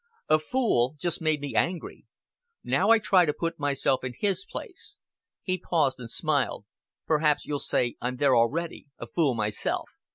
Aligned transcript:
A 0.29 0.39
fool 0.39 0.95
just 0.97 1.21
made 1.21 1.41
me 1.41 1.53
angry. 1.53 2.07
Now 2.63 2.89
I 2.89 2.97
try 2.97 3.27
to 3.27 3.33
put 3.39 3.59
myself 3.59 4.03
in 4.03 4.13
his 4.17 4.47
place." 4.49 4.97
He 5.43 5.59
paused, 5.59 5.99
and 5.99 6.09
smiled. 6.09 6.65
"Perhaps 7.05 7.45
you'll 7.45 7.59
say 7.59 7.97
I'm 8.01 8.15
there 8.15 8.35
already 8.35 8.87
a 8.97 9.05
fool 9.05 9.35
myself." 9.35 9.91